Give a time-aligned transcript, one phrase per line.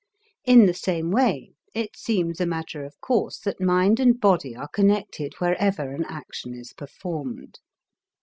[0.45, 4.67] In the same way it seems a matter of course that mind and body are
[4.67, 7.59] connected wherever an action is performed.